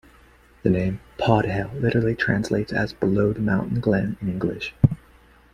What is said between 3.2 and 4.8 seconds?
the mountain glen" in English.